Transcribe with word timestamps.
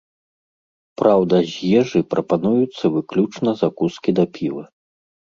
Праўда, 1.01 1.35
з 1.51 1.69
ежы 1.81 2.01
прапануюцца 2.13 2.85
выключна 2.97 3.49
закускі 3.61 4.09
да 4.23 4.27
піва. 4.39 4.65